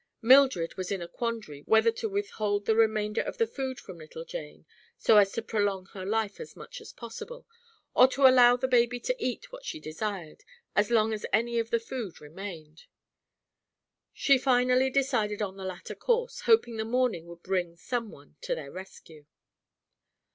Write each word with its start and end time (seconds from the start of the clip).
Mildred 0.23 0.77
was 0.77 0.91
in 0.91 0.99
a 1.03 1.07
quandary 1.07 1.61
whether 1.67 1.91
to 1.91 2.09
withhold 2.09 2.65
the 2.65 2.75
remainder 2.75 3.21
of 3.21 3.37
the 3.37 3.45
food 3.45 3.79
from 3.79 3.99
little 3.99 4.25
Jane, 4.25 4.65
so 4.97 5.17
as 5.17 5.31
to 5.33 5.43
prolong 5.43 5.85
her 5.93 6.03
life 6.07 6.39
as 6.39 6.55
much 6.55 6.81
as 6.81 6.91
possible, 6.91 7.45
or 7.93 8.07
to 8.07 8.25
allow 8.25 8.57
the 8.57 8.67
baby 8.67 8.99
to 8.99 9.15
eat 9.23 9.51
what 9.51 9.63
she 9.63 9.79
desired, 9.79 10.43
as 10.75 10.89
long 10.89 11.13
as 11.13 11.27
any 11.31 11.59
of 11.59 11.69
the 11.69 11.79
food 11.79 12.19
remained. 12.19 12.85
She 14.11 14.39
finally 14.39 14.89
decided 14.89 15.39
on 15.39 15.55
the 15.55 15.63
latter 15.65 15.93
course, 15.93 16.39
hoping 16.47 16.77
the 16.77 16.83
morning 16.83 17.27
would 17.27 17.43
bring 17.43 17.75
some 17.75 18.09
one 18.09 18.37
to 18.41 18.55
their 18.55 18.71
rescue. 18.71 19.27